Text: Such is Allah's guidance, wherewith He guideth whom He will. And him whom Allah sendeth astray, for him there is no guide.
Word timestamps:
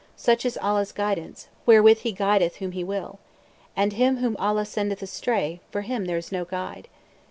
Such 0.15 0.47
is 0.47 0.57
Allah's 0.63 0.91
guidance, 0.91 1.47
wherewith 1.67 1.99
He 1.99 2.11
guideth 2.11 2.55
whom 2.55 2.71
He 2.71 2.83
will. 2.83 3.19
And 3.75 3.93
him 3.93 4.17
whom 4.17 4.35
Allah 4.37 4.65
sendeth 4.65 5.03
astray, 5.03 5.61
for 5.69 5.81
him 5.81 6.05
there 6.05 6.17
is 6.17 6.31
no 6.31 6.43
guide. 6.43 6.87